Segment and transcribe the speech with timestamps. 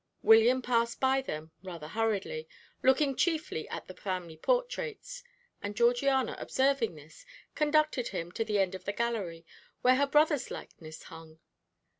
[0.23, 2.47] William passed by them rather hurriedly,
[2.81, 5.23] looking chiefly at the family portraits,
[5.61, 9.45] and Georgiana, observing this, conducted him to the end of the gallery,
[9.83, 11.37] where her brother's likeness hung.